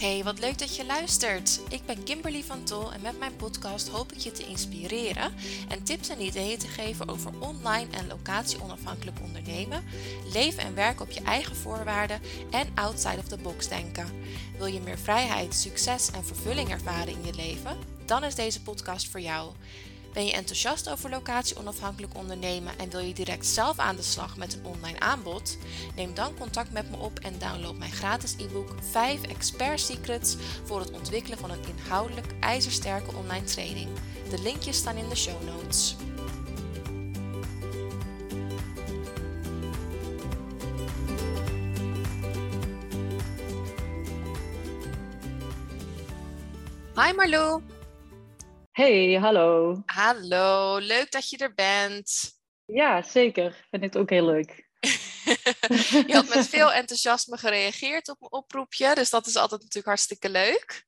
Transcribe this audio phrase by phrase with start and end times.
[0.00, 1.60] Hey, wat leuk dat je luistert.
[1.68, 5.32] Ik ben Kimberly van Tol en met mijn podcast hoop ik je te inspireren
[5.68, 9.84] en tips en ideeën te geven over online en locatie onafhankelijk ondernemen,
[10.32, 12.20] leven en werken op je eigen voorwaarden
[12.50, 14.06] en outside of the box denken.
[14.58, 17.76] Wil je meer vrijheid, succes en vervulling ervaren in je leven?
[18.06, 19.52] Dan is deze podcast voor jou.
[20.12, 24.36] Ben je enthousiast over locatie onafhankelijk ondernemen en wil je direct zelf aan de slag
[24.36, 25.58] met een online aanbod?
[25.96, 30.80] Neem dan contact met me op en download mijn gratis e-book 5 Expert Secrets voor
[30.80, 33.88] het ontwikkelen van een inhoudelijk ijzersterke online training.
[34.30, 35.96] De linkjes staan in de show notes.
[46.94, 47.69] Hi Marlo.
[48.70, 49.82] Hey, hallo.
[49.86, 52.32] Hallo, leuk dat je er bent.
[52.64, 53.52] Ja, zeker.
[53.70, 54.68] Vind ik het ook heel leuk.
[56.06, 60.30] je had met veel enthousiasme gereageerd op mijn oproepje, dus dat is altijd natuurlijk hartstikke
[60.30, 60.86] leuk.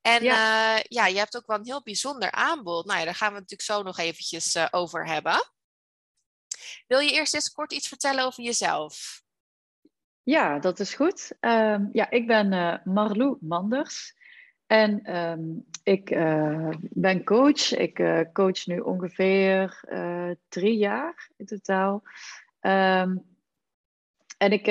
[0.00, 0.76] En ja.
[0.76, 2.86] Uh, ja, je hebt ook wel een heel bijzonder aanbod.
[2.86, 5.50] Nou ja, daar gaan we het natuurlijk zo nog eventjes uh, over hebben.
[6.86, 9.22] Wil je eerst eens kort iets vertellen over jezelf?
[10.22, 11.32] Ja, dat is goed.
[11.40, 14.14] Uh, ja, ik ben uh, Marlou Manders.
[14.66, 17.76] En um, ik uh, ben coach.
[17.76, 22.02] Ik uh, coach nu ongeveer uh, drie jaar in totaal.
[22.60, 23.34] Um,
[24.38, 24.66] en ik,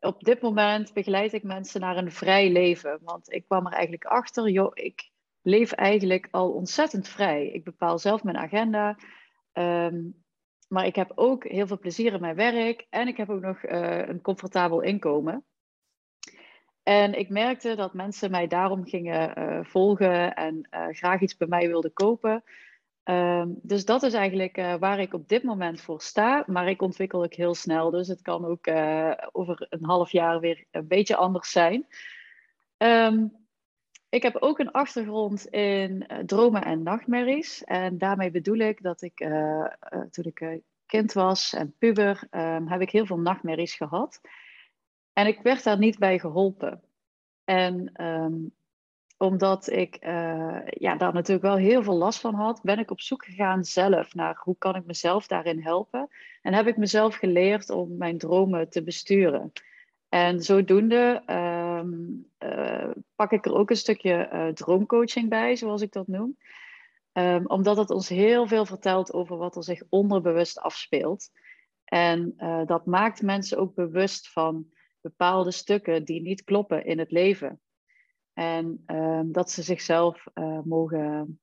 [0.00, 2.98] op dit moment begeleid ik mensen naar een vrij leven.
[3.02, 5.10] Want ik kwam er eigenlijk achter, joh, ik
[5.42, 7.46] leef eigenlijk al ontzettend vrij.
[7.46, 8.98] Ik bepaal zelf mijn agenda.
[9.52, 10.24] Um,
[10.68, 12.86] maar ik heb ook heel veel plezier in mijn werk.
[12.90, 15.44] En ik heb ook nog een comfortabel inkomen.
[16.88, 21.48] En ik merkte dat mensen mij daarom gingen uh, volgen en uh, graag iets bij
[21.48, 22.44] mij wilden kopen.
[23.04, 26.44] Um, dus dat is eigenlijk uh, waar ik op dit moment voor sta.
[26.46, 27.90] Maar ik ontwikkel ook heel snel.
[27.90, 28.66] Dus het kan ook
[29.32, 31.86] over een half jaar weer een beetje anders zijn.
[32.78, 33.32] Um,
[34.08, 37.64] ik heb ook een achtergrond in dromen en nachtmerries.
[37.64, 39.16] En daarmee bedoel ik dat ik
[40.10, 44.20] toen ik kind was en puber, um, heb ik heel veel nachtmerries gehad.
[45.18, 46.82] En ik werd daar niet bij geholpen.
[47.44, 48.54] En um,
[49.16, 53.00] omdat ik uh, ja, daar natuurlijk wel heel veel last van had, ben ik op
[53.00, 56.08] zoek gegaan zelf naar hoe kan ik mezelf daarin helpen.
[56.42, 59.52] En heb ik mezelf geleerd om mijn dromen te besturen.
[60.08, 65.92] En zodoende um, uh, pak ik er ook een stukje uh, droomcoaching bij, zoals ik
[65.92, 66.38] dat noem.
[67.12, 71.30] Um, omdat het ons heel veel vertelt over wat er zich onderbewust afspeelt.
[71.84, 72.34] En
[72.66, 74.76] dat maakt mensen ook bewust van
[75.08, 77.60] bepaalde stukken die niet kloppen in het leven.
[78.32, 81.40] En uh, dat ze zichzelf uh, mogen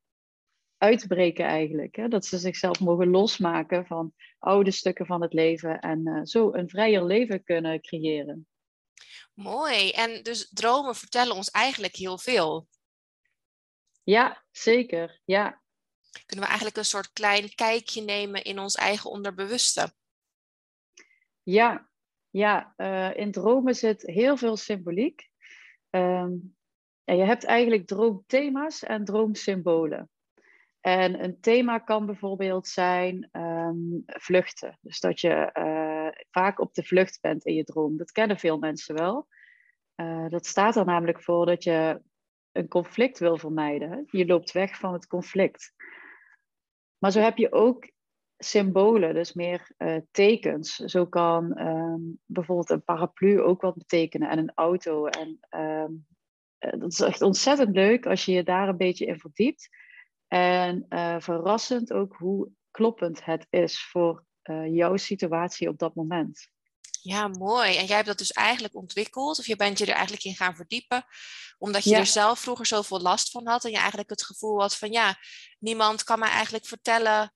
[0.77, 1.95] uitbreken eigenlijk.
[1.95, 2.07] Hè?
[2.07, 6.69] Dat ze zichzelf mogen losmaken van oude stukken van het leven en uh, zo een
[6.69, 8.47] vrijer leven kunnen creëren.
[9.33, 9.91] Mooi.
[9.91, 12.67] En dus dromen vertellen ons eigenlijk heel veel.
[14.03, 15.21] Ja, zeker.
[15.25, 15.61] Ja.
[16.25, 19.93] Kunnen we eigenlijk een soort klein kijkje nemen in ons eigen onderbewuste?
[21.43, 21.89] Ja,
[22.37, 25.29] ja, uh, in dromen zit heel veel symboliek.
[27.03, 30.09] Ja, je hebt eigenlijk droomthema's en droomsymbolen.
[30.81, 34.77] En een thema kan bijvoorbeeld zijn um, vluchten.
[34.81, 37.97] Dus dat je uh, vaak op de vlucht bent in je droom.
[37.97, 39.27] Dat kennen veel mensen wel.
[39.95, 42.01] Uh, dat staat er namelijk voor dat je
[42.51, 44.07] een conflict wil vermijden.
[44.11, 45.73] Je loopt weg van het conflict.
[46.97, 47.91] Maar zo heb je ook
[48.37, 50.75] symbolen, dus meer uh, tekens.
[50.75, 55.05] Zo kan um, bijvoorbeeld een paraplu ook wat betekenen en een auto.
[55.05, 56.07] En um,
[56.79, 59.69] dat is echt ontzettend leuk als je je daar een beetje in verdiept.
[60.27, 66.47] En uh, verrassend ook hoe kloppend het is voor uh, jouw situatie op dat moment.
[67.01, 67.75] Ja, mooi.
[67.75, 70.55] En jij hebt dat dus eigenlijk ontwikkeld, of je bent je er eigenlijk in gaan
[70.55, 71.05] verdiepen,
[71.57, 71.97] omdat je ja.
[71.97, 75.17] er zelf vroeger zoveel last van had en je eigenlijk het gevoel had van ja,
[75.59, 77.33] niemand kan mij eigenlijk vertellen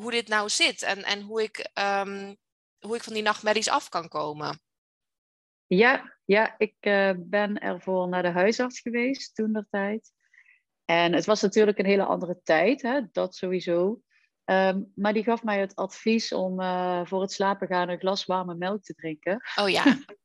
[0.00, 2.36] hoe dit nou zit en, en hoe, ik, um,
[2.78, 4.60] hoe ik van die nachtmerries af kan komen.
[5.66, 10.12] Ja, ja ik uh, ben ervoor naar de huisarts geweest toen der tijd.
[10.84, 14.00] En het was natuurlijk een hele andere tijd, hè, dat sowieso.
[14.44, 18.24] Um, maar die gaf mij het advies om uh, voor het slapen gaan een glas
[18.24, 19.42] warme melk te drinken.
[19.56, 19.84] Oh ja.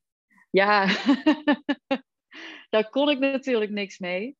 [0.61, 0.85] ja,
[2.73, 4.37] daar kon ik natuurlijk niks mee.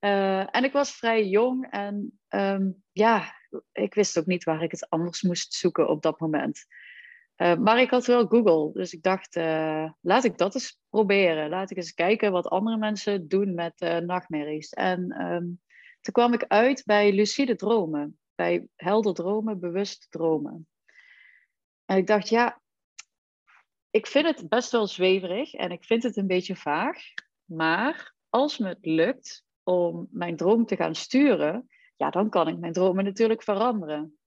[0.00, 3.34] Uh, en ik was vrij jong en um, ja,
[3.72, 6.66] ik wist ook niet waar ik het anders moest zoeken op dat moment.
[7.36, 11.48] Uh, maar ik had wel Google, dus ik dacht, uh, laat ik dat eens proberen.
[11.48, 14.70] Laat ik eens kijken wat andere mensen doen met uh, nachtmerries.
[14.70, 15.60] En um,
[16.00, 20.68] toen kwam ik uit bij lucide dromen, bij helder dromen, bewust dromen.
[21.84, 22.60] En ik dacht, ja,
[23.90, 26.98] ik vind het best wel zweverig en ik vind het een beetje vaag.
[27.44, 32.58] Maar als me het lukt om mijn droom te gaan sturen, ja, dan kan ik
[32.58, 34.18] mijn dromen natuurlijk veranderen.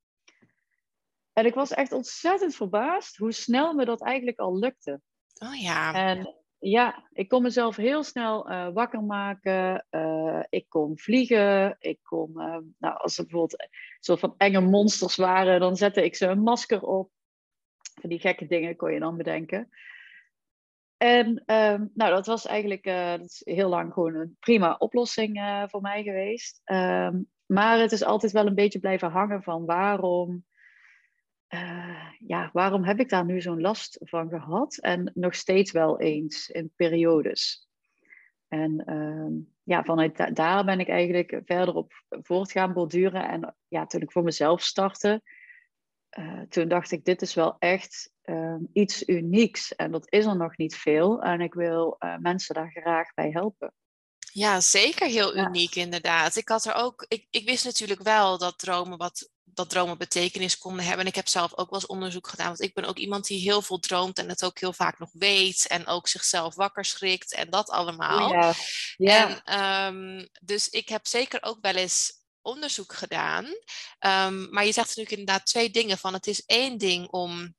[1.33, 5.01] En ik was echt ontzettend verbaasd hoe snel me dat eigenlijk al lukte.
[5.33, 5.93] Oh ja.
[5.93, 9.85] En ja, ik kon mezelf heel snel uh, wakker maken.
[9.91, 11.75] Uh, ik kon vliegen.
[11.79, 13.69] Ik kon, uh, nou, als er bijvoorbeeld een
[13.99, 17.11] soort van enge monsters waren, dan zette ik ze een masker op.
[18.01, 19.69] Van die gekke dingen kon je dan bedenken.
[20.97, 25.81] En ehm, nou, dat was eigenlijk dat is heel lang gewoon een prima oplossing voor
[25.81, 26.61] mij geweest.
[27.51, 30.45] Maar het is altijd wel een beetje blijven hangen van waarom
[31.53, 34.77] uh, ja, waarom heb ik daar nu zo'n last van gehad?
[34.77, 37.67] En nog steeds wel eens in periodes.
[38.47, 43.29] En uh, ja, vanuit daar ben ik eigenlijk verder op voort gaan borduren.
[43.29, 45.21] En ja, toen ik voor mezelf startte,
[46.19, 49.75] uh, toen dacht ik, dit is wel echt ehm, iets unieks.
[49.75, 51.21] En dat is er nog niet veel.
[51.21, 53.73] En ik wil eh, mensen daar graag bij helpen.
[54.31, 56.35] Ja, zeker heel uniek inderdaad.
[56.35, 60.57] Ik had er ook, ik, ik wist natuurlijk wel dat dromen wat dat dromen betekenis
[60.57, 61.01] konden hebben.
[61.01, 63.39] En ik heb zelf ook wel eens onderzoek gedaan, want ik ben ook iemand die
[63.39, 67.33] heel veel droomt en het ook heel vaak nog weet en ook zichzelf wakker schrikt
[67.33, 68.33] en dat allemaal.
[68.33, 68.53] Ja.
[68.97, 69.43] ja.
[69.43, 72.11] En, um, dus ik heb zeker ook wel eens
[72.41, 73.45] onderzoek gedaan.
[73.45, 76.13] Um, maar je zegt natuurlijk inderdaad twee dingen van.
[76.13, 77.55] Het is één ding om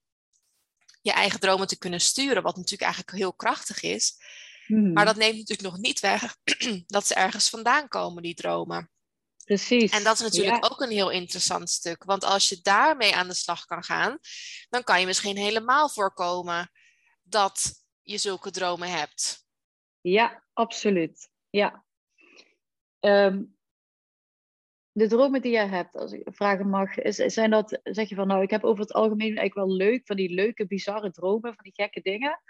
[1.03, 4.15] je eigen dromen te kunnen sturen, wat natuurlijk eigenlijk heel krachtig is.
[4.71, 5.05] Maar mhm.
[5.05, 6.37] dat neemt natuurlijk nog niet weg
[6.87, 8.91] dat ze ergens vandaan komen, die dromen.
[9.45, 9.93] Precies.
[9.93, 12.05] En dat is natuurlijk ook een heel interessant stuk.
[12.05, 14.19] Want als je daarmee aan de slag kan gaan,
[14.69, 16.71] dan kan je misschien helemaal voorkomen
[17.23, 19.47] dat je zulke dromen hebt.
[20.01, 21.31] Ja, absoluut.
[21.51, 21.85] Ja.
[23.01, 23.43] Ehm,
[24.93, 28.27] de dromen die jij hebt, als ik vragen mag, is, zijn dat, zeg je van
[28.27, 31.65] nou, ik heb over het algemeen eigenlijk wel leuk, van die leuke, bizarre dromen, van
[31.65, 32.41] die gekke dingen?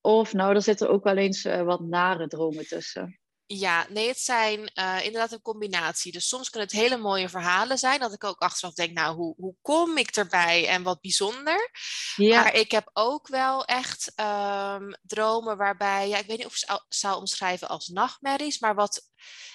[0.00, 3.20] Of nou, er zitten ook wel eens uh, wat nare dromen tussen?
[3.52, 6.12] Ja, nee, het zijn uh, inderdaad een combinatie.
[6.12, 9.34] Dus soms kunnen het hele mooie verhalen zijn, dat ik ook achteraf denk, nou, hoe,
[9.36, 11.70] hoe kom ik erbij en wat bijzonder.
[12.16, 12.42] Ja.
[12.42, 16.68] Maar ik heb ook wel echt um, dromen waarbij, ja, ik weet niet of ik
[16.68, 19.02] het zou omschrijven als nachtmerries, maar wat,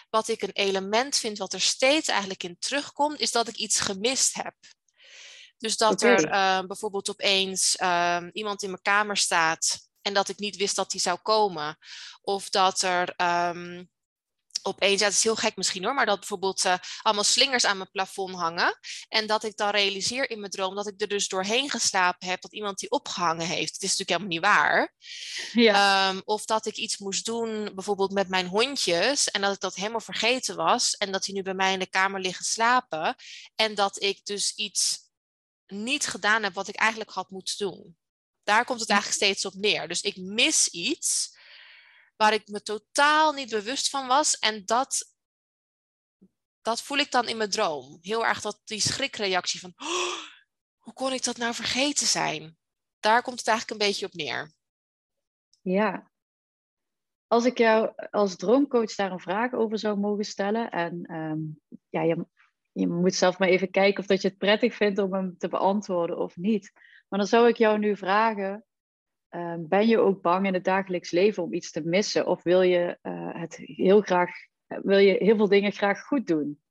[0.10, 3.80] wat ik een element vind wat er steeds eigenlijk in terugkomt, is dat ik iets
[3.80, 4.56] gemist heb.
[5.58, 6.16] Dus dat okay.
[6.16, 10.76] er uh, bijvoorbeeld opeens uh, iemand in mijn kamer staat en dat ik niet wist
[10.76, 11.78] dat die zou komen.
[12.22, 13.90] Of dat er um,
[14.62, 17.78] opeens, ja, het is heel gek misschien hoor, maar dat bijvoorbeeld uh, allemaal slingers aan
[17.78, 18.80] mijn plafond hangen.
[19.08, 22.42] En dat ik dan realiseer in mijn droom dat ik er dus doorheen geslapen heb,
[22.42, 23.74] dat iemand die opgehangen heeft.
[23.74, 24.94] Het is natuurlijk helemaal niet waar.
[25.54, 26.10] Ja.
[26.10, 29.76] Um, of dat ik iets moest doen, bijvoorbeeld met mijn hondjes, en dat ik dat
[29.76, 30.94] helemaal vergeten was.
[30.94, 33.16] En dat die nu bij mij in de kamer liggen slapen.
[33.56, 35.04] En dat ik dus iets
[35.68, 37.98] niet gedaan heb wat ik eigenlijk had moeten doen.
[38.46, 39.88] Daar komt het eigenlijk steeds op neer.
[39.88, 41.38] Dus ik mis iets
[42.16, 44.40] waar ik me totaal niet bewust van was.
[44.40, 45.14] En dat,
[46.62, 47.98] dat voel ik dan in mijn droom.
[48.02, 50.18] Heel erg dat, die schrikreactie van, oh,
[50.78, 52.58] hoe kon ik dat nou vergeten zijn?
[53.00, 54.54] Daar komt het eigenlijk een beetje op neer.
[55.62, 56.12] Ja.
[57.28, 60.72] Als ik jou als droomcoach daar een vraag over zou mogen stellen.
[60.72, 62.28] En um, ja, je,
[62.72, 65.48] je moet zelf maar even kijken of dat je het prettig vindt om hem te
[65.48, 66.72] beantwoorden of niet.
[67.16, 68.66] Maar dan zou ik jou nu vragen,
[69.30, 72.28] uh, ben je ook bang in het dagelijks leven om iets te missen?
[72.28, 74.30] Of wil je uh, het heel graag,
[74.66, 76.62] wil je heel veel dingen graag goed doen?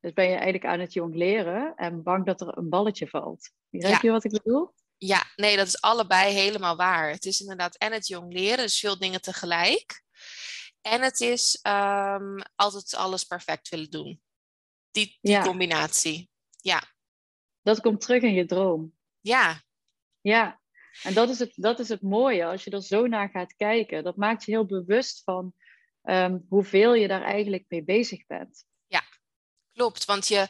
[0.00, 3.50] Dus ben je eigenlijk aan het jongleren en bang dat er een balletje valt.
[3.68, 4.74] Begrijp je wat ik bedoel?
[4.96, 7.10] Ja, nee, dat is allebei helemaal waar.
[7.10, 10.02] Het is inderdaad en het jongleren, dus veel dingen tegelijk.
[10.80, 14.20] En het is um, altijd alles perfect willen doen.
[14.90, 15.42] Die, die ja.
[15.42, 16.30] combinatie.
[16.56, 16.82] Ja.
[17.62, 18.94] Dat komt terug in je droom.
[19.20, 19.60] Ja,
[20.20, 20.60] ja,
[21.02, 24.04] en dat is, het, dat is het mooie als je er zo naar gaat kijken.
[24.04, 25.54] Dat maakt je heel bewust van
[26.02, 28.64] um, hoeveel je daar eigenlijk mee bezig bent.
[28.86, 29.02] Ja,
[29.72, 30.04] klopt.
[30.04, 30.48] Want je,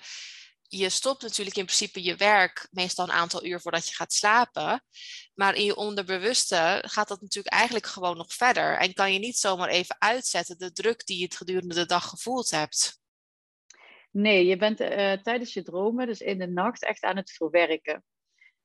[0.63, 4.85] je stopt natuurlijk in principe je werk meestal een aantal uur voordat je gaat slapen.
[5.35, 8.79] Maar in je onderbewuste gaat dat natuurlijk eigenlijk gewoon nog verder.
[8.79, 12.09] En kan je niet zomaar even uitzetten de druk die je het gedurende de dag
[12.09, 12.99] gevoeld hebt.
[14.11, 18.05] Nee, je bent uh, tijdens je dromen, dus in de nacht, echt aan het verwerken.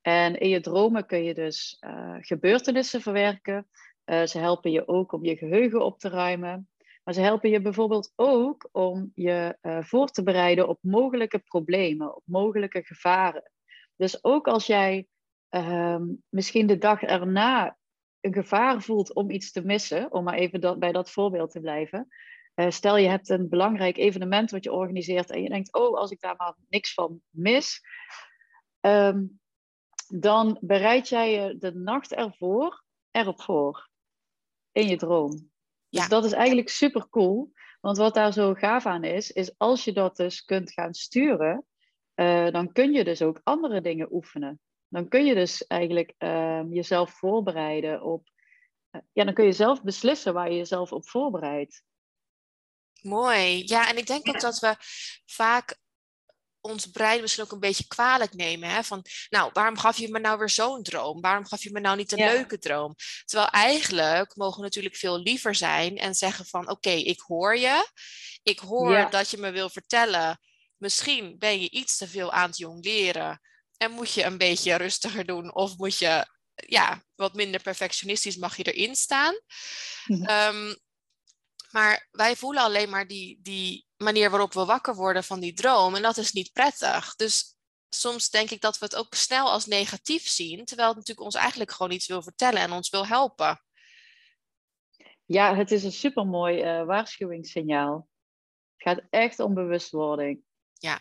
[0.06, 3.68] En in je dromen kun je dus uh, gebeurtenissen verwerken.
[4.06, 6.70] Uh, ze helpen je ook om je geheugen op te ruimen.
[7.04, 12.16] Maar ze helpen je bijvoorbeeld ook om je uh, voor te bereiden op mogelijke problemen,
[12.16, 13.52] op mogelijke gevaren.
[13.96, 15.08] Dus ook als jij
[15.50, 17.78] ehm, misschien de dag erna
[18.22, 22.08] een gevaar voelt om iets te missen, om maar even bij dat voorbeeld te blijven.
[22.68, 26.20] stel je hebt een belangrijk evenement wat je organiseert en je denkt, oh, als ik
[26.20, 27.82] daar maar niks van mis,
[28.82, 29.40] um,
[30.08, 33.90] dan bereid jij je de nacht ervoor erop voor.
[34.72, 35.52] In je droom.
[35.90, 37.52] Dus dat is eigenlijk super cool.
[37.82, 41.66] Want wat daar zo gaaf aan is, is als je dat dus kunt gaan sturen,
[42.16, 44.60] uh, dan kun je dus ook andere dingen oefenen.
[44.88, 48.28] Dan kun je dus eigenlijk uh, jezelf voorbereiden op.
[48.92, 51.84] Uh, ja, dan kun je zelf beslissen waar je jezelf op voorbereidt.
[53.02, 53.62] Mooi.
[53.66, 54.76] Ja, en ik denk ook dat we
[55.26, 55.78] vaak
[56.66, 58.70] ons brein misschien ook een beetje kwalijk nemen.
[58.70, 58.84] Hè?
[58.84, 61.22] Van, nou, waarom gaf je me nou weer zo'n droom?
[61.22, 62.96] Waarom gaf je me nou niet een leuke droom?
[63.26, 67.88] Terwijl eigenlijk mogen we natuurlijk veel liever zijn en zeggen van, oké, ik hoor je.
[68.44, 70.40] Ik hoor dat je me wil vertellen,
[70.78, 73.42] misschien ben je iets te veel aan het jong leren
[73.78, 78.58] en moet je een beetje rustiger doen of moet je, ja, wat minder perfectionistisch mag
[78.58, 79.40] je erin staan.
[80.08, 80.76] Um,
[81.76, 85.96] maar wij voelen alleen maar die, die manier waarop we wakker worden van die droom.
[85.96, 87.16] En dat is niet prettig.
[87.16, 87.58] Dus
[87.90, 90.66] soms denk ik dat we het ook snel als negatief zien.
[90.66, 93.62] Terwijl het natuurlijk ons eigenlijk gewoon iets wil vertellen en ons wil helpen.
[95.26, 98.08] Ja, het is een supermooi uh, waarschuwingssignaal.
[98.76, 100.44] Het gaat echt om bewustwording.
[100.74, 101.00] Ja,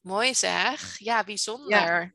[0.00, 0.98] mooi zeg.
[0.98, 1.70] Ja, bijzonder.
[1.78, 2.12] Ja.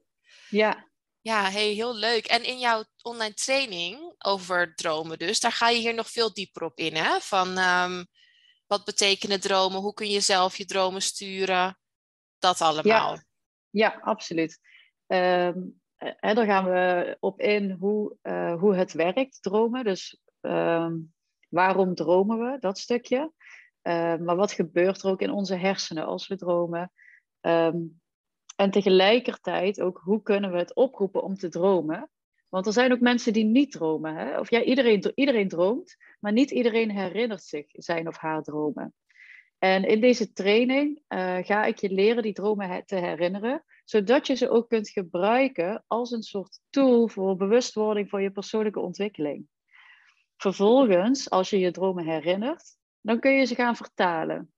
[0.49, 0.91] ja.
[1.21, 2.25] Ja, hey, heel leuk.
[2.25, 6.63] En in jouw online training over dromen dus, daar ga je hier nog veel dieper
[6.63, 7.19] op in, hè?
[7.19, 8.07] Van um,
[8.67, 9.81] wat betekenen dromen?
[9.81, 11.77] Hoe kun je zelf je dromen sturen?
[12.39, 13.13] Dat allemaal.
[13.13, 13.23] Ja,
[13.69, 14.59] ja absoluut.
[15.07, 19.83] Um, hè, daar gaan we op in hoe, uh, hoe het werkt, dromen.
[19.83, 21.13] Dus um,
[21.49, 23.33] waarom dromen we, dat stukje.
[23.83, 26.91] Uh, maar wat gebeurt er ook in onze hersenen als we dromen?
[27.41, 28.01] Um,
[28.55, 32.09] en tegelijkertijd ook hoe kunnen we het oproepen om te dromen.
[32.53, 34.15] Want er zijn ook mensen die niet dromen.
[34.15, 34.39] Hè?
[34.39, 38.93] Of ja, iedereen, iedereen droomt, maar niet iedereen herinnert zich zijn of haar dromen.
[39.57, 44.35] En in deze training uh, ga ik je leren die dromen te herinneren, zodat je
[44.35, 49.47] ze ook kunt gebruiken als een soort tool voor bewustwording voor je persoonlijke ontwikkeling.
[50.37, 54.53] Vervolgens, als je je dromen herinnert, dan kun je ze gaan vertalen.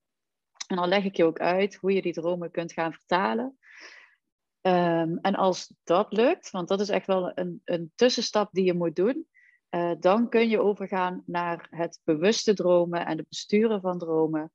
[0.67, 3.57] En dan leg ik je ook uit hoe je die dromen kunt gaan vertalen.
[4.67, 8.73] Um, en als dat lukt, want dat is echt wel een, een tussenstap die je
[8.73, 9.27] moet doen,
[9.69, 14.51] uh, dan kun je overgaan naar het bewuste dromen en het besturen van dromen.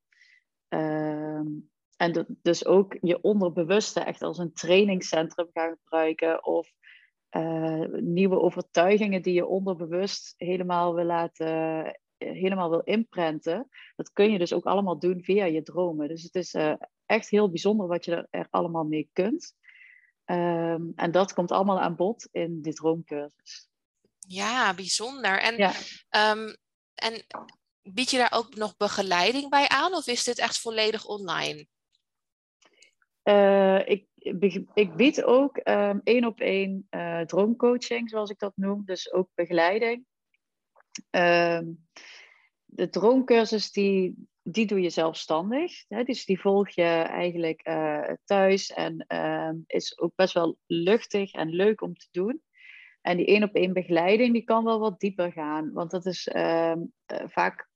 [0.68, 6.72] Um, en dus ook je onderbewuste echt als een trainingscentrum gaan gebruiken of
[7.36, 13.68] uh, nieuwe overtuigingen die je onderbewust helemaal wil laten, helemaal wil inprenten.
[13.96, 16.08] Dat kun je dus ook allemaal doen via je dromen.
[16.08, 16.56] Dus het is
[17.06, 19.58] echt heel bijzonder wat je er, er allemaal mee kunt.
[20.30, 23.68] Um, en dat komt allemaal aan bod in dit droomcursus.
[24.18, 25.40] Ja, bijzonder.
[25.40, 25.72] En, ja.
[26.32, 26.56] Um,
[26.94, 27.26] en
[27.82, 31.66] bied je daar ook nog begeleiding bij aan of is dit echt volledig online?
[33.24, 34.06] Uh, ik,
[34.74, 39.28] ik bied ook um, één op één uh, droomcoaching, zoals ik dat noem, dus ook
[39.34, 40.04] begeleiding.
[41.10, 41.88] Um,
[42.64, 45.84] de droomcursus die, die doe je zelfstandig.
[45.88, 46.04] Hè?
[46.04, 51.48] Dus die volg je eigenlijk uh, thuis en uh, is ook best wel luchtig en
[51.48, 52.42] leuk om te doen.
[53.00, 55.72] En die één op één begeleiding, die kan wel wat dieper gaan.
[55.72, 56.76] Want dat is uh,
[57.06, 57.68] vaak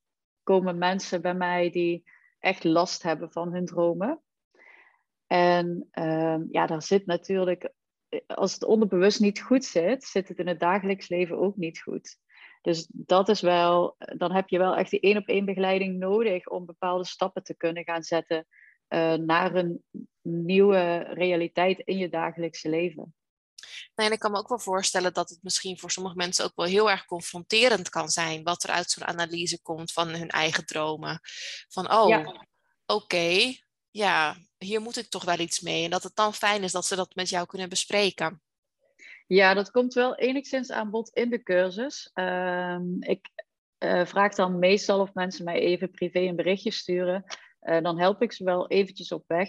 [0.42, 2.04] komen mensen bij mij die
[2.38, 4.22] echt last hebben van hun dromen.
[5.26, 7.72] En ehm, ja, daar zit natuurlijk,
[8.26, 12.18] als het onderbewust niet goed zit, zit het in het dagelijks leven ook niet goed.
[12.64, 16.48] Dus dat is wel, dan heb je wel echt die één op één begeleiding nodig
[16.48, 18.46] om bepaalde stappen te kunnen gaan zetten
[18.88, 19.84] uh, naar een
[20.22, 23.14] nieuwe realiteit in je dagelijkse leven.
[23.94, 26.52] Nee, en ik kan me ook wel voorstellen dat het misschien voor sommige mensen ook
[26.54, 30.66] wel heel erg confronterend kan zijn wat er uit zo'n analyse komt van hun eigen
[30.66, 31.20] dromen.
[31.68, 32.28] Van oh,
[32.86, 33.54] oké,
[33.90, 35.84] ja, hier moet ik toch wel iets mee.
[35.84, 38.42] En dat het dan fijn is dat ze dat met jou kunnen bespreken.
[39.26, 42.10] Ja, dat komt wel enigszins aan bod in de cursus.
[42.12, 43.30] Ehm, ik
[43.78, 47.24] uh, vraag dan meestal of mensen mij even privé een berichtje sturen.
[47.62, 49.48] Uh, dan help ik ze wel eventjes op weg.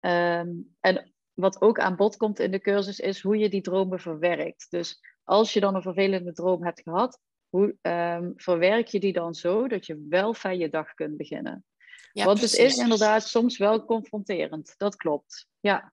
[0.00, 4.00] Um, en wat ook aan bod komt in de cursus is hoe je die dromen
[4.00, 4.66] verwerkt.
[4.70, 9.34] Dus als je dan een vervelende droom hebt gehad, hoe um, verwerk je die dan
[9.34, 11.64] zo dat je wel fijn je dag kunt beginnen?
[12.12, 14.74] Ja, Want het is inderdaad soms wel confronterend.
[14.76, 15.46] Dat klopt.
[15.60, 15.92] Ja.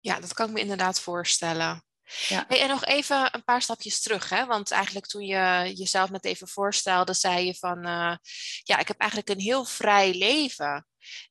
[0.00, 1.85] Ja, dat kan ik me inderdaad voorstellen.
[2.28, 2.44] Ja.
[2.48, 4.46] Hey, en nog even een paar stapjes terug, hè?
[4.46, 8.16] want eigenlijk toen je jezelf net even voorstelde, zei je van, uh,
[8.62, 10.86] ja, ik heb eigenlijk een heel vrij leven.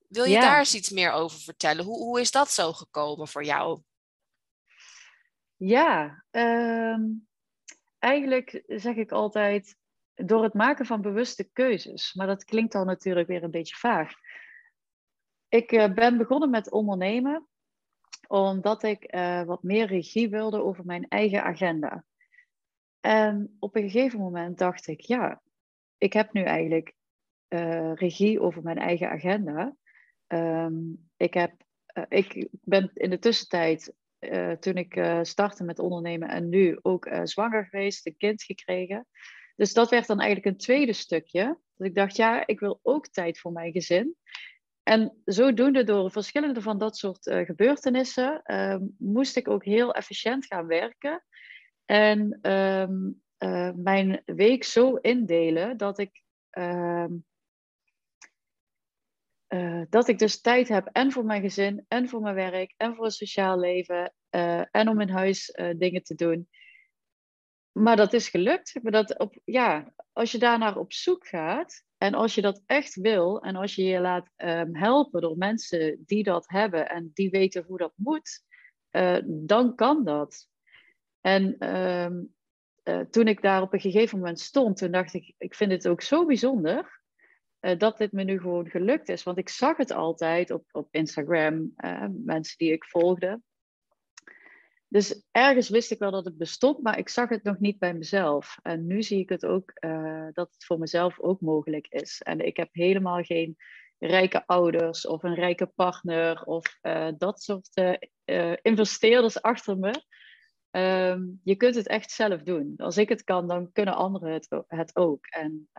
[0.07, 1.85] Wil je daar eens iets meer over vertellen?
[1.85, 3.81] Hoe, hoe is dat zo gekomen voor jou?
[5.55, 7.27] Ja, um,
[7.99, 9.75] eigenlijk zeg ik altijd
[10.13, 12.13] door het maken van bewuste keuzes.
[12.13, 14.13] Maar dat klinkt dan natuurlijk weer een beetje vaag.
[15.47, 17.47] Ik uh, ben begonnen met ondernemen
[18.27, 22.03] omdat ik uh, wat meer regie wilde over mijn eigen agenda.
[22.99, 25.41] En op een gegeven moment dacht ik, ja,
[25.97, 26.93] ik heb nu eigenlijk
[27.49, 29.75] uh, regie over mijn eigen agenda.
[30.27, 30.73] Ehm,
[31.17, 31.53] ik, heb,
[31.93, 33.93] uh, ik ben in de tussentijd,
[34.59, 39.07] toen ik startte met ondernemen en nu ook zwanger geweest, een kind gekregen.
[39.55, 41.59] Dus dat werd dan eigenlijk een tweede stukje.
[41.75, 44.15] Dat ik dacht, ja, ik wil ook tijd voor mijn gezin.
[44.87, 50.67] En zodoende door verschillende van dat soort gebeurtenissen ehm, moest ik ook heel efficiënt gaan
[50.67, 51.23] werken.
[51.85, 53.11] En ehm,
[53.83, 56.23] mijn week zo indelen dat ik
[56.57, 57.05] uh,
[59.89, 63.05] dat ik dus tijd heb en voor mijn gezin, en voor mijn werk, en voor
[63.05, 64.13] het sociaal leven,
[64.71, 66.47] en om in huis dingen te doen.
[67.79, 68.79] Maar dat is gelukt.
[68.81, 72.95] Maar dat op, ja, als je daarnaar op zoek gaat, en als je dat echt
[72.95, 77.29] wil, en als je je laat um, helpen door mensen die dat hebben en die
[77.29, 78.43] weten hoe dat moet,
[79.25, 80.47] dan kan dat.
[81.21, 82.33] En um,
[83.09, 86.01] toen ik daar op een gegeven moment stond, toen dacht ik, ik vind het ook
[86.01, 87.01] zo bijzonder
[87.61, 89.23] uh, dat dit me nu gewoon gelukt is.
[89.23, 91.73] Want ik zag het altijd op, op Instagram,
[92.23, 93.41] mensen die ik volgde.
[94.95, 97.93] Dus ergens wist ik wel dat het bestond, maar ik zag het nog niet bij
[97.93, 98.57] mezelf.
[98.61, 102.21] En nu zie ik het ook uh, dat het voor mezelf ook mogelijk is.
[102.21, 103.55] En ik heb helemaal geen
[103.99, 106.79] rijke ouders of een rijke partner of
[107.17, 107.69] dat soort
[108.61, 110.03] investeerders achter me.
[110.71, 112.73] Ehm, je kunt het echt zelf doen.
[112.77, 115.25] Als ik het kan, dan kunnen anderen het, het ook.
[115.25, 115.69] En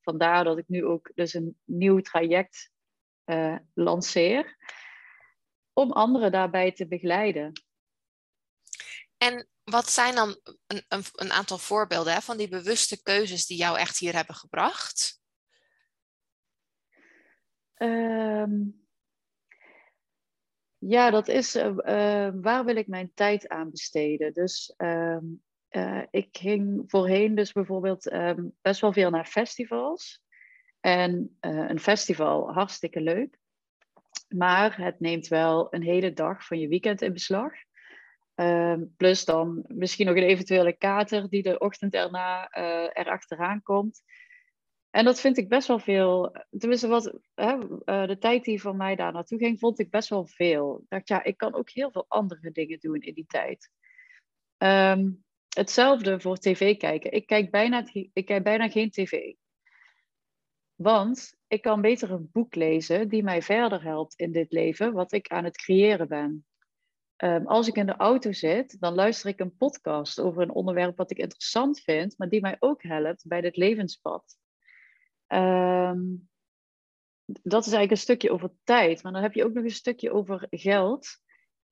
[0.00, 2.70] vandaar dat ik nu ook dus een nieuw traject
[3.74, 4.56] lanceer.
[5.72, 7.52] Om anderen daarbij te begeleiden.
[9.18, 13.56] En wat zijn dan een, een, een aantal voorbeelden hè, van die bewuste keuzes die
[13.56, 15.20] jou echt hier hebben gebracht?
[17.76, 18.86] Um,
[20.78, 24.32] ja, dat is uh, waar wil ik mijn tijd aan besteden.
[24.32, 25.18] Dus uh,
[25.70, 30.22] uh, ik ging voorheen dus bijvoorbeeld um, best wel veel naar festivals.
[30.80, 33.38] En een festival, hartstikke leuk.
[34.28, 37.52] Maar het neemt wel een hele dag van je weekend in beslag.
[38.38, 42.48] Ehm, plus dan misschien nog een eventuele kater die de ochtend erna
[42.92, 44.02] erachteraan komt.
[44.90, 46.36] En dat vind ik best wel veel.
[46.58, 50.08] Tenminste, wat, hè, uh, de tijd die van mij daar naartoe ging, vond ik best
[50.08, 50.78] wel veel.
[50.78, 53.70] Ik dacht, ja, ik kan ook heel veel andere dingen doen in die tijd.
[54.58, 57.12] Um, hetzelfde voor tv kijken.
[57.12, 59.32] Ik kijk, bijna, ik kijk bijna geen tv.
[60.74, 65.12] Want ik kan beter een boek lezen die mij verder helpt in dit leven, wat
[65.12, 66.46] ik aan het creëren ben.
[67.24, 70.96] Um, als ik in de auto zit, dan luister ik een podcast over een onderwerp
[70.96, 74.36] wat ik interessant vind, maar die mij ook helpt bij dit levenspad.
[75.26, 76.28] Um,
[77.24, 80.12] dat is eigenlijk een stukje over tijd, maar dan heb je ook nog een stukje
[80.12, 81.08] over geld.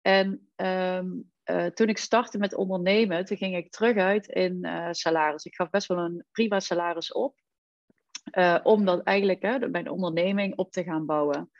[0.00, 4.88] En um, uh, toen ik startte met ondernemen, toen ging ik terug uit in uh,
[4.90, 5.44] salaris.
[5.44, 7.38] Ik gaf best wel een prima salaris op,
[8.32, 11.50] uh, om dan eigenlijk hè, mijn onderneming op te gaan bouwen.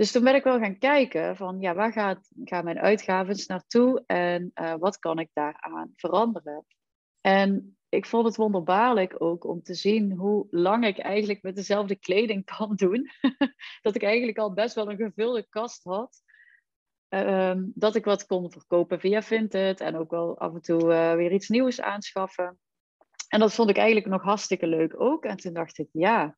[0.00, 4.02] Dus toen ben ik wel gaan kijken van, ja, waar gaat, gaan mijn uitgaven naartoe
[4.06, 6.64] en wat kan ik daaraan veranderen?
[7.20, 11.96] En ik vond het wonderbaarlijk ook om te zien hoe lang ik eigenlijk met dezelfde
[11.96, 13.10] kleding kan doen.
[13.82, 16.22] dat ik eigenlijk al best wel een gevulde kast had.
[17.08, 21.14] Ehm, dat ik wat kon verkopen via Vinted en ook wel af en toe uh,
[21.14, 22.58] weer iets nieuws aanschaffen.
[23.28, 25.24] En dat vond ik eigenlijk nog hartstikke leuk ook.
[25.24, 26.36] En toen dacht ik, ja,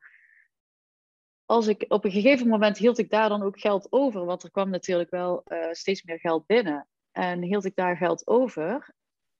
[1.52, 4.50] als ik op een gegeven moment hield ik daar dan ook geld over, want er
[4.50, 6.88] kwam natuurlijk wel uh, steeds meer geld binnen.
[7.10, 8.94] En hield ik daar geld over.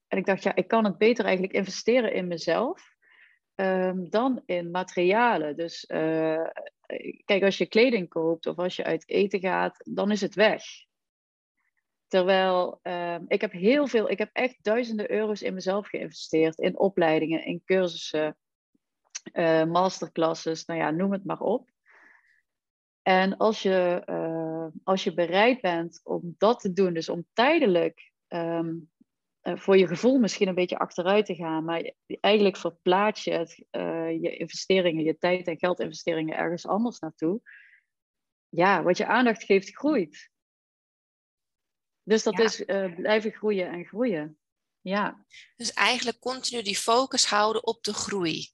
[0.07, 2.95] En ik dacht, ja, ik kan het beter eigenlijk investeren in mezelf
[3.55, 5.55] um, dan in materialen.
[5.55, 6.47] Dus uh,
[7.25, 10.63] kijk, als je kleding koopt of als je uit eten gaat, dan is het weg.
[12.07, 16.57] Terwijl um, ik heb heel veel, ik heb echt duizenden euro's in mezelf geïnvesteerd.
[16.57, 18.37] In opleidingen, in cursussen,
[19.33, 21.72] uh, masterclasses, nou ja, noem het maar op.
[23.03, 28.11] En als je, uh, als je bereid bent om dat te doen, dus om tijdelijk
[28.27, 28.91] um,
[29.43, 31.63] uh, voor je gevoel misschien een beetje achteruit te gaan.
[31.63, 37.41] Maar eigenlijk verplaats je het, uh, je investeringen, je tijd- en geldinvesteringen ergens anders naartoe.
[38.49, 40.31] Ja, wat je aandacht geeft, groeit.
[42.03, 42.43] Dus dat ja.
[42.43, 42.63] is
[42.95, 44.37] blijven groeien en groeien.
[44.81, 45.25] Ja.
[45.55, 48.52] Dus eigenlijk continu die focus houden op de groei.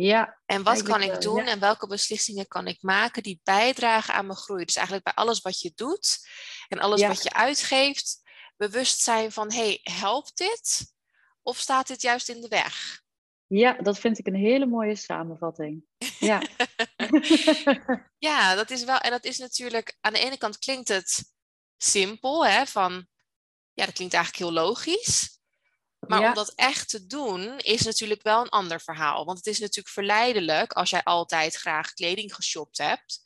[0.00, 0.40] Ja.
[0.46, 1.50] En wat kan ik doen ja.
[1.50, 4.64] en welke beslissingen kan ik maken die bijdragen aan mijn groei?
[4.64, 6.28] Dus eigenlijk bij alles wat je doet
[6.68, 7.08] en alles ja.
[7.08, 8.20] wat je uitgeeft,
[8.56, 10.94] bewust zijn van, hey, helpt dit?
[11.42, 13.02] Of staat dit juist in de weg?
[13.46, 15.84] Ja, dat vind ik een hele mooie samenvatting.
[16.18, 16.42] Ja.
[18.28, 21.32] ja, dat is wel, en dat is natuurlijk, aan de ene kant klinkt het
[21.76, 23.06] simpel, hè, van,
[23.72, 25.39] ja, dat klinkt eigenlijk heel logisch.
[26.06, 29.24] Maar om dat echt te doen, is natuurlijk wel een ander verhaal.
[29.24, 33.22] Want het is natuurlijk verleidelijk als jij altijd graag kleding geshopt hebt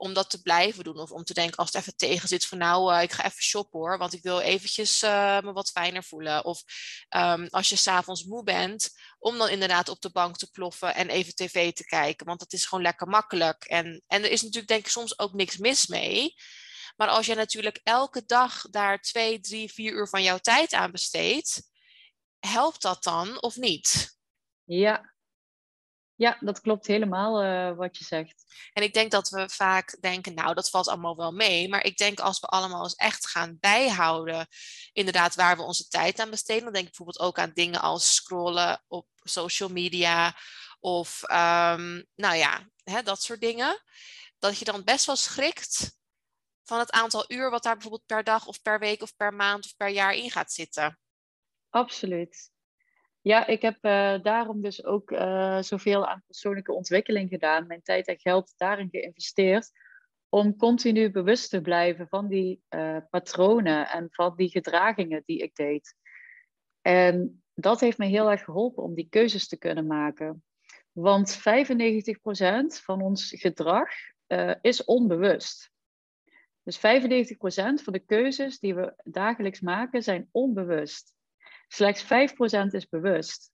[0.00, 0.98] om dat te blijven doen.
[0.98, 3.42] Of om te denken als het even tegen zit van nou, uh, ik ga even
[3.42, 6.44] shoppen hoor, want ik wil eventjes uh, me wat fijner voelen.
[6.44, 6.62] Of
[7.16, 11.08] um, als je s'avonds moe bent, om dan inderdaad op de bank te ploffen en
[11.08, 12.26] even tv te kijken.
[12.26, 13.64] Want dat is gewoon lekker makkelijk.
[13.64, 16.34] En, en er is natuurlijk denk ik soms ook niks mis mee.
[16.96, 20.90] Maar als je natuurlijk elke dag daar twee, drie, vier uur van jouw tijd aan
[20.90, 21.69] besteedt,
[22.40, 24.18] helpt dat dan of niet?
[24.64, 25.10] Ja,
[26.20, 28.44] ja, dat klopt helemaal uh, wat je zegt.
[28.72, 31.68] En ik denk dat we vaak denken, nou, dat valt allemaal wel mee.
[31.68, 34.46] Maar ik denk als we allemaal eens echt gaan bijhouden,
[34.92, 36.64] inderdaad, waar we onze tijd aan besteden.
[36.64, 40.36] Dan denk ik bijvoorbeeld ook aan dingen als scrollen op social media
[40.80, 43.82] of, um, nou ja, hè, dat soort dingen.
[44.38, 45.98] Dat je dan best wel schrikt
[46.62, 49.64] van het aantal uur wat daar bijvoorbeeld per dag of per week of per maand
[49.64, 50.98] of per jaar in gaat zitten.
[51.70, 52.50] Absoluut.
[53.20, 58.06] Ja, ik heb uh, daarom dus ook uh, zoveel aan persoonlijke ontwikkeling gedaan, mijn tijd
[58.06, 59.70] en geld daarin geïnvesteerd,
[60.28, 65.54] om continu bewust te blijven van die uh, patronen en van die gedragingen die ik
[65.54, 65.94] deed.
[66.80, 70.44] En dat heeft me heel erg geholpen om die keuzes te kunnen maken.
[70.92, 71.40] Want 95%
[72.84, 73.88] van ons gedrag
[74.60, 75.70] is onbewust.
[76.62, 76.80] Dus 95%
[77.82, 81.14] van de keuzes die we dagelijks maken zijn onbewust.
[81.72, 82.06] Slechts 5%
[82.70, 83.50] is bewust.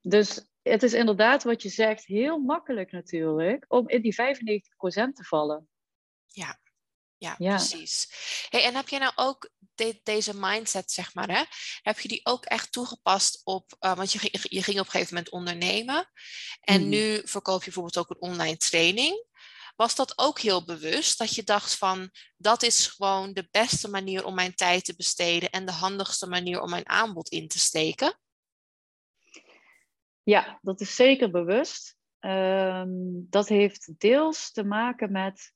[0.00, 4.16] Dus het is inderdaad wat je zegt, heel makkelijk natuurlijk om in die 95%
[5.12, 5.68] te vallen.
[6.26, 6.60] Ja,
[7.16, 7.54] ja, ja.
[7.54, 8.08] precies.
[8.48, 9.50] Hey, en heb jij nou ook
[10.02, 11.42] deze mindset, zeg maar, hè?
[11.82, 14.90] heb je die ook echt toegepast op, uh, want je ging, je ging op een
[14.90, 16.10] gegeven moment ondernemen
[16.60, 16.88] en mm.
[16.88, 19.24] nu verkoop je bijvoorbeeld ook een online training.
[19.80, 24.24] Was dat ook heel bewust dat je dacht van dat is gewoon de beste manier
[24.24, 28.18] om mijn tijd te besteden en de handigste manier om mijn aanbod in te steken?
[30.22, 31.96] Ja, dat is zeker bewust.
[32.20, 35.52] Um, dat heeft deels te maken met.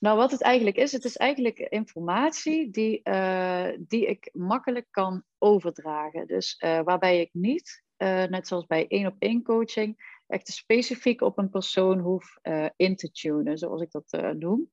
[0.00, 5.24] Nou, wat het eigenlijk is, het is eigenlijk informatie die, uh, die ik makkelijk kan
[5.38, 6.26] overdragen.
[6.26, 11.20] Dus uh, waarbij ik niet, uh, net zoals bij één op één coaching, echt specifiek
[11.20, 14.70] op een persoon hoef uh, in te tunen, zoals ik dat uh, noem.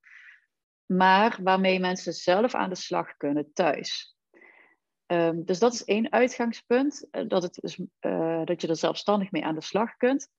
[0.86, 4.16] Maar waarmee mensen zelf aan de slag kunnen thuis.
[5.12, 7.76] Um, dus dat is één uitgangspunt, uh, dat, het dus,
[8.46, 10.30] dat je er zelfstandig mee aan de slag kunt.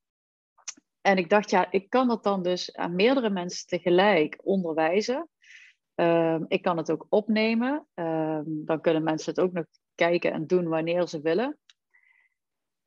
[1.01, 5.29] En ik dacht, ja, ik kan dat dan dus aan meerdere mensen tegelijk onderwijzen.
[5.95, 7.87] Um, ik kan het ook opnemen.
[7.93, 11.57] Um, dan kunnen mensen het ook nog kijken en doen wanneer ze willen.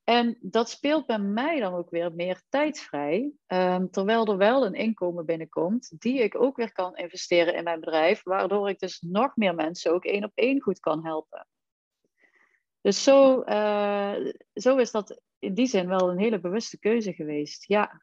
[0.05, 4.67] En dat speelt bij mij dan ook weer meer tijd vrij, um, terwijl er wel
[4.67, 9.01] een inkomen binnenkomt die ik ook weer kan investeren in mijn bedrijf, waardoor ik dus
[9.01, 11.49] nog meer mensen ook één op één goed kan helpen.
[12.81, 14.15] Dus zo, uh,
[14.55, 18.03] zo is dat in die zin wel een hele bewuste keuze geweest, ja.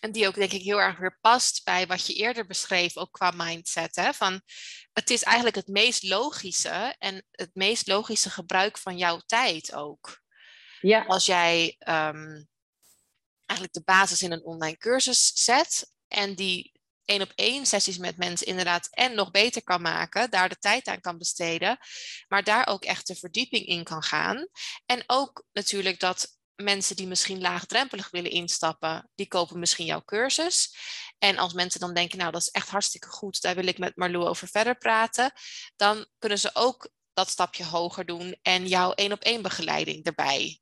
[0.00, 3.12] En die ook denk ik heel erg weer past bij wat je eerder beschreef, ook
[3.12, 3.96] qua mindset.
[3.96, 4.12] Hè?
[4.12, 4.40] Van,
[4.92, 10.20] het is eigenlijk het meest logische en het meest logische gebruik van jouw tijd ook.
[10.80, 11.04] Ja.
[11.04, 12.48] Als jij um,
[13.46, 18.16] eigenlijk de basis in een online cursus zet en die één op één sessies met
[18.16, 21.78] mensen inderdaad en nog beter kan maken, daar de tijd aan kan besteden,
[22.28, 24.46] maar daar ook echt de verdieping in kan gaan.
[24.86, 30.76] En ook natuurlijk dat mensen die misschien laagdrempelig willen instappen, die kopen misschien jouw cursus.
[31.18, 33.96] En als mensen dan denken, nou dat is echt hartstikke goed, daar wil ik met
[33.96, 35.32] Marlou over verder praten,
[35.76, 40.60] dan kunnen ze ook dat stapje hoger doen en jouw één op één begeleiding erbij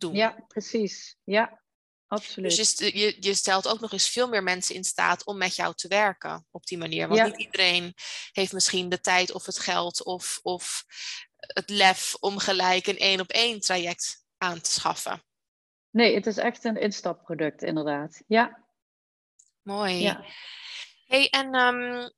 [0.00, 0.14] doen.
[0.14, 1.16] Ja, precies.
[1.24, 1.62] Ja,
[2.06, 2.56] absoluut.
[2.56, 5.54] Dus je, je, je, stelt ook nog eens veel meer mensen in staat om met
[5.54, 7.08] jou te werken op die manier.
[7.08, 7.94] Want niet iedereen
[8.32, 10.84] heeft misschien de tijd of het geld of, of
[11.36, 15.24] het lef om gelijk een één op één traject aan te schaffen.
[15.90, 18.22] Nee, het is echt een instapproduct, inderdaad.
[18.26, 18.64] Ja.
[19.62, 19.94] Mooi.
[19.94, 20.24] Ja.
[21.04, 22.12] Hey, en um,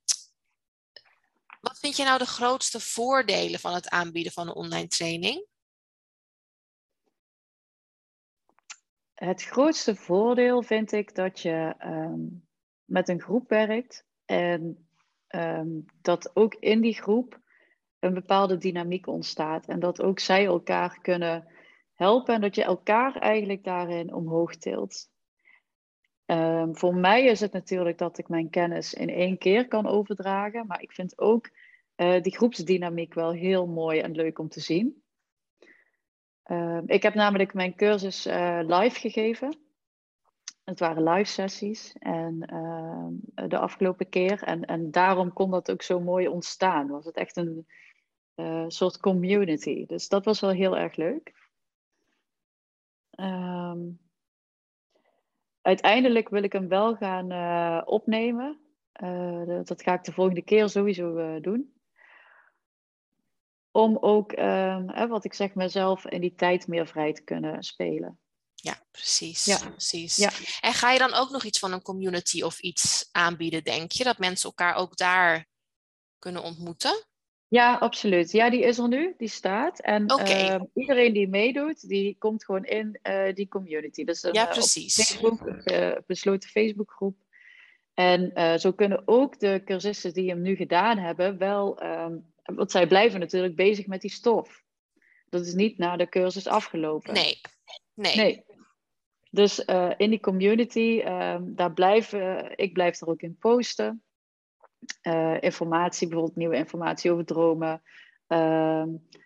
[1.61, 5.47] wat vind je nou de grootste voordelen van het aanbieden van een online training?
[9.15, 12.47] Het grootste voordeel vind ik dat je um,
[12.85, 14.87] met een groep werkt en
[15.29, 17.41] um, dat ook in die groep
[17.99, 21.47] een bepaalde dynamiek ontstaat en dat ook zij elkaar kunnen
[21.95, 25.11] helpen en dat je elkaar eigenlijk daarin omhoog tilt.
[26.27, 30.67] Um, voor mij is het natuurlijk dat ik mijn kennis in één keer kan overdragen,
[30.67, 31.51] maar ik vind ook
[31.97, 35.02] uh, die groepsdynamiek wel heel mooi en leuk om te zien.
[36.43, 39.57] Ehm, ik heb namelijk mijn cursus uh, live gegeven.
[40.65, 44.43] Het waren live sessies en uh, de afgelopen keer.
[44.43, 46.89] En, en daarom kon dat ook zo mooi ontstaan.
[46.89, 47.67] Was het echt een,
[48.37, 49.87] uh, soort community.
[49.87, 51.35] Dus dat was wel heel erg leuk.
[53.11, 53.81] Ehm,
[55.61, 58.61] uiteindelijk wil ik hem wel gaan uh, opnemen.
[59.65, 61.73] Dat ga ik de volgende keer sowieso doen.
[63.73, 68.19] Om ook, um, wat ik zeg, mezelf in die tijd meer vrij te kunnen spelen.
[68.55, 69.45] Ja, precies.
[69.45, 69.59] Ja.
[69.71, 70.17] precies.
[70.17, 70.31] Ja.
[70.61, 74.05] En ga je dan ook nog iets van een community of iets aanbieden, denk je?
[74.05, 75.47] Dat mensen elkaar ook daar
[76.19, 77.05] kunnen ontmoeten?
[77.49, 78.31] Ja, absoluut.
[78.31, 79.81] Ja, die is er nu, die staat.
[79.81, 84.05] En uh, iedereen die meedoet, die komt gewoon in uh, die community.
[84.05, 84.95] Dus ja, precies.
[84.95, 87.17] Facebook, uh, besloten Facebookgroep.
[87.95, 92.87] En zo kunnen ook de cursisten die hem nu gedaan hebben, wel, um, want zij
[92.87, 94.63] blijven natuurlijk bezig met die stof.
[95.29, 97.15] Dat is niet na de cursus afgelopen.
[97.15, 97.41] Nee,
[97.95, 98.17] nee.
[98.17, 98.45] nee.
[99.31, 99.65] Dus
[99.97, 104.03] in die community, um, daar blijven, ik blijf er ook in posten.
[105.03, 107.83] Uh, informatie, bijvoorbeeld nieuwe informatie over dromen.
[108.29, 108.85] Uh,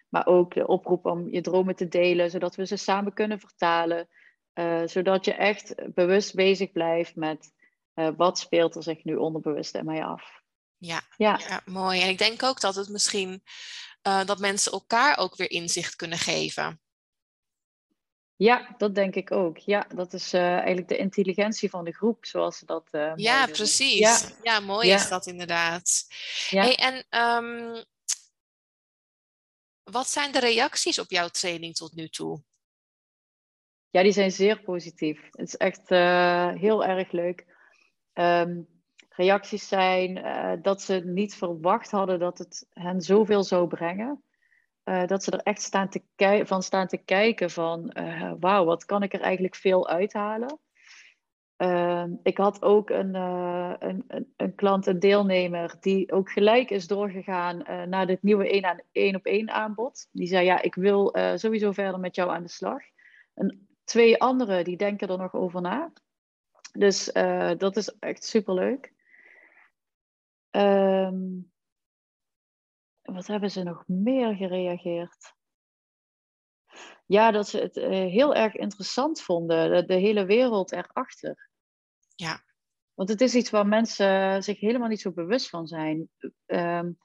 [0.09, 4.09] maar ook de oproep om je dromen te delen, zodat we ze samen kunnen vertalen.
[4.55, 7.55] Uh, zodat je echt bewust bezig blijft met
[7.97, 10.43] eh, wat speelt er zich nu onderbewust in mij af.
[10.79, 11.41] Ja, ja.
[11.49, 12.01] ja mooi.
[12.01, 13.43] En ik denk ook dat het misschien
[14.03, 16.81] dat mensen elkaar ook weer inzicht kunnen geven.
[18.37, 19.59] Ja, dat denk ik ook.
[19.59, 22.89] Ja, dat is uh, eigenlijk de intelligentie van de groep, zoals ze dat.
[22.93, 23.99] Uh, ja, precies.
[23.99, 26.07] Ja, ja mooi is dat inderdaad.
[26.51, 26.63] Ja.
[26.63, 27.85] Hey, en um,
[29.83, 32.43] wat zijn de reacties op jouw training tot nu toe?
[33.91, 35.21] Ja, die zijn zeer positief.
[35.31, 37.45] Het is echt uh, heel erg leuk.
[38.15, 38.76] Um,
[39.09, 40.25] reacties zijn
[40.63, 44.25] dat ze niet verwacht hadden dat het hen zoveel zou brengen.
[44.89, 46.03] Uh, dat ze er echt staan te
[46.45, 50.59] van staan te kijken van uh, wat kan ik er eigenlijk veel uithalen.
[51.59, 56.87] Uh, ik had ook een, een, een, een, klant, een deelnemer, die ook gelijk is
[56.87, 60.09] doorgegaan naar dit nieuwe 1 aan één op één aanbod.
[60.13, 62.83] Die zei ja, ik wil sowieso verder met jou aan de slag.
[63.35, 65.93] En twee anderen die denken er nog over na.
[66.79, 67.05] Dus
[67.59, 68.95] dat is echt superleuk.
[70.51, 71.53] Um,
[73.03, 75.35] wat hebben ze nog meer gereageerd?
[77.07, 81.51] Ja, dat ze het uh, heel erg interessant vonden, de, de, hele wereld erachter.
[82.15, 82.45] Ja.
[82.95, 86.09] Want het is iets waar mensen zich helemaal niet zo bewust van zijn.
[86.47, 86.99] Um,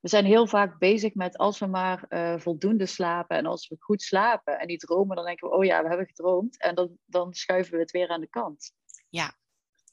[0.00, 3.76] we zijn heel vaak bezig met als we maar uh, voldoende slapen en als we
[3.78, 6.60] goed slapen en die dromen, dan denken we, oh ja, we hebben gedroomd.
[6.60, 8.72] En dan, dan schuiven we het weer aan de kant.
[9.14, 9.34] Ja,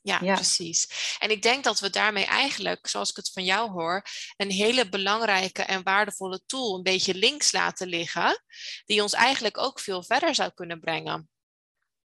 [0.01, 1.15] ja, precies.
[1.19, 4.01] En ik denk dat we daarmee eigenlijk, zoals ik het van jou hoor,
[4.37, 8.43] een hele belangrijke en waardevolle tool een beetje links laten liggen,
[8.85, 11.29] die ons eigenlijk ook veel verder zou kunnen brengen.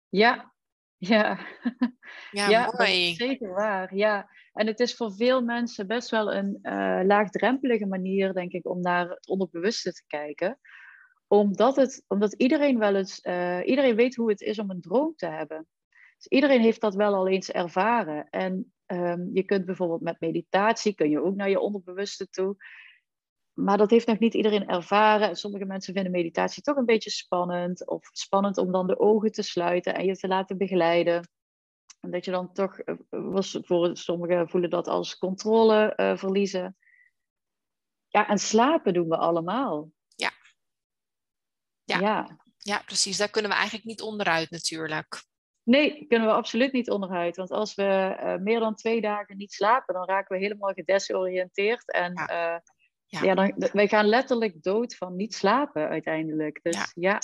[0.09, 0.53] Ja,
[0.97, 1.39] ja.
[2.31, 3.15] Ja, ja mooi.
[3.15, 3.95] zeker waar.
[3.95, 8.67] Ja, en het is voor veel mensen best wel een uh, laagdrempelige manier, denk ik,
[8.67, 10.59] om naar het onderbewuste te kijken
[11.33, 15.13] omdat, het, omdat iedereen wel eens, uh, iedereen weet hoe het is om een droom
[15.17, 15.67] te hebben.
[16.23, 18.31] Dus iedereen heeft dat wel al eens ervaren.
[18.31, 22.57] En um, je kunt bijvoorbeeld met meditatie, kun je ook naar je onderbewuste toe.
[23.53, 25.37] Maar dat heeft nog niet iedereen ervaren.
[25.37, 27.87] Sommige mensen vinden meditatie toch een beetje spannend.
[27.87, 31.29] Of spannend om dan de ogen te sluiten en je te laten begeleiden.
[32.01, 32.95] En dat je dan toch, eh,
[33.63, 36.77] voor sommigen voelen dat als controle uh, verliezen.
[38.09, 39.91] Ja, en slapen doen we allemaal.
[40.15, 40.31] Ja.
[41.85, 42.01] ja.
[42.01, 42.41] Ja.
[42.59, 43.17] Ja, precies.
[43.17, 45.31] Daar kunnen we eigenlijk niet onderuit natuurlijk.
[45.65, 47.37] Nee, kunnen we absoluut niet onderuit.
[47.37, 51.93] Want als we uh, meer dan twee dagen niet slapen, dan raken we helemaal gedesoriënteerd.
[51.93, 52.55] En ja.
[52.55, 52.61] Uh,
[53.07, 53.23] ja.
[53.23, 53.35] ja.
[53.35, 56.61] dan, wij gaan letterlijk dood van niet slapen uiteindelijk.
[56.63, 56.87] Dus ja.
[56.95, 57.21] Ja,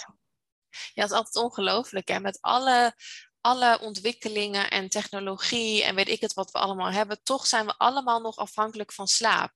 [0.70, 2.08] ja het is altijd ongelooflijk.
[2.08, 2.20] Hè?
[2.20, 2.94] Met alle,
[3.40, 7.74] alle ontwikkelingen en technologie en weet ik het wat we allemaal hebben, toch zijn we
[7.76, 9.52] allemaal nog afhankelijk van slaap.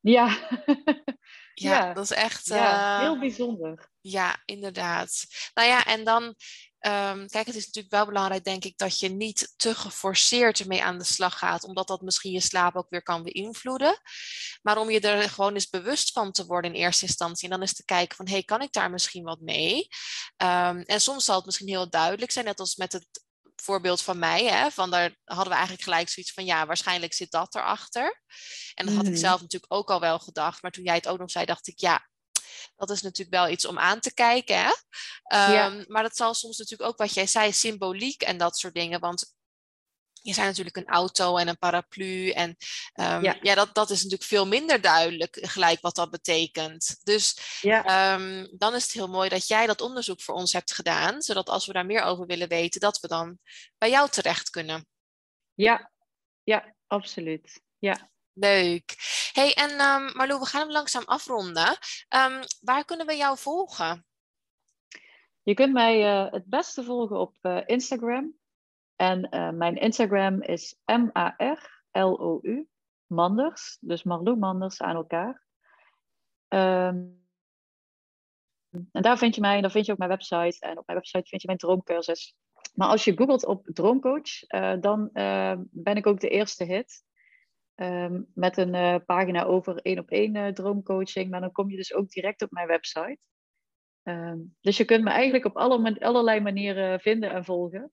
[0.00, 0.38] Ja.
[1.54, 2.46] ja, dat is echt.
[2.46, 3.90] Ja, heel bijzonder.
[4.00, 5.24] Ja, inderdaad.
[5.54, 6.34] Nou ja, en dan
[6.86, 10.82] Um, kijk, het is natuurlijk wel belangrijk, denk ik, dat je niet te geforceerd ermee
[10.82, 14.00] aan de slag gaat, omdat dat misschien je slaap ook weer kan beïnvloeden.
[14.62, 17.44] Maar om je er gewoon eens bewust van te worden in eerste instantie.
[17.44, 19.88] En dan eens te kijken van, hé, hey, kan ik daar misschien wat mee?
[20.42, 23.06] Um, en soms zal het misschien heel duidelijk zijn, net als met het
[23.56, 27.30] voorbeeld van mij, hè, van daar hadden we eigenlijk gelijk zoiets van, ja, waarschijnlijk zit
[27.30, 28.22] dat erachter.
[28.74, 29.20] En dat had ik mhm.
[29.20, 31.80] zelf natuurlijk ook al wel gedacht, maar toen jij het ook nog zei, dacht ik,
[31.80, 32.08] ja,
[32.76, 34.56] dat is natuurlijk wel iets om aan te kijken.
[34.58, 34.72] Hè?
[35.66, 39.00] Um, Maar dat zal soms natuurlijk ook, wat jij zei, symboliek en dat soort dingen.
[39.00, 39.34] Want
[40.24, 42.30] je zijn natuurlijk een auto en een paraplu.
[42.30, 42.48] En
[42.94, 46.96] um, ja, ja dat, dat is natuurlijk veel minder duidelijk gelijk wat dat betekent.
[47.02, 48.14] Dus ja.
[48.14, 51.22] um, dan is het heel mooi dat jij dat onderzoek voor ons hebt gedaan.
[51.22, 53.38] Zodat als we daar meer over willen weten, dat we dan
[53.78, 54.86] bij jou terecht kunnen.
[55.54, 55.90] Ja,
[56.42, 57.60] ja absoluut.
[57.78, 58.10] Ja.
[58.34, 58.94] Leuk.
[59.32, 61.68] Hey, en um, Marlo, we gaan hem langzaam afronden.
[62.08, 64.06] Um, waar kunnen we jou volgen?
[65.42, 68.34] Je kunt mij uh, het beste volgen op uh, Instagram.
[68.96, 72.68] En uh, mijn Instagram is M-A-R-L-O-U,
[73.06, 73.78] Manders.
[73.80, 75.42] Dus Marlo Manders aan elkaar.
[76.48, 77.22] Um,
[78.92, 80.56] en daar vind je mij, en daar vind je ook mijn website.
[80.60, 82.34] En op mijn website vind je mijn droomcursus.
[82.74, 84.38] Maar als je googelt op droomcoach,
[84.80, 85.10] dan
[85.70, 87.04] ben ik ook de eerste hit.
[87.76, 91.30] Um, met een uh, pagina over één op één droomcoaching.
[91.30, 93.18] Maar dan kom je dus ook direct op mijn website.
[94.02, 97.92] Um, dus je kunt me eigenlijk op alle, allerlei manieren vinden en volgen.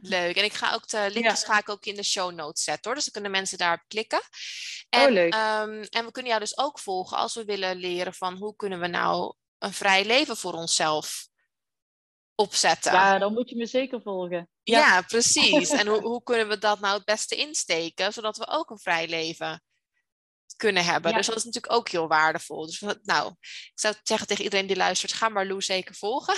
[0.00, 0.36] Leuk.
[0.36, 1.46] En ik ga ook de linkjes ja.
[1.46, 2.94] ga ik ook in de show notes zetten hoor.
[2.94, 4.20] Dus dan kunnen mensen daarop klikken.
[4.88, 5.34] En, oh, leuk.
[5.34, 8.80] Um, en we kunnen jou dus ook volgen als we willen leren van hoe kunnen
[8.80, 11.28] we nou een vrij leven voor onszelf
[12.36, 12.92] opzetten.
[12.92, 14.48] Ja, dan moet je me zeker volgen.
[14.62, 15.70] Ja, ja precies.
[15.70, 19.08] en hoe, hoe kunnen we dat nou het beste insteken, zodat we ook een vrij
[19.08, 19.62] leven
[20.56, 21.10] kunnen hebben.
[21.10, 21.16] Ja.
[21.16, 22.66] Dus dat is natuurlijk ook heel waardevol.
[22.66, 26.34] Dus nou, ik zou zeggen tegen iedereen die luistert, ga maar Lou zeker volgen.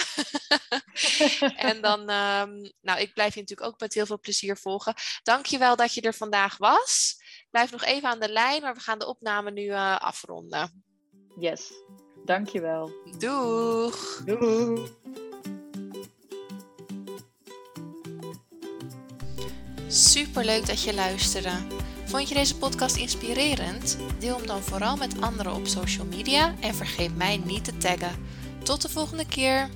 [1.68, 4.94] en dan, um, nou, ik blijf je natuurlijk ook met heel veel plezier volgen.
[5.22, 7.16] Dankjewel dat je er vandaag was.
[7.50, 10.84] Blijf nog even aan de lijn, maar we gaan de opname nu uh, afronden.
[11.36, 11.72] Yes,
[12.24, 12.92] dankjewel.
[13.18, 14.22] Doeg!
[14.24, 14.96] Doeg!
[19.90, 21.50] Super leuk dat je luisterde.
[22.04, 23.98] Vond je deze podcast inspirerend?
[24.18, 28.12] Deel hem dan vooral met anderen op social media en vergeet mij niet te taggen.
[28.62, 29.68] Tot de volgende keer.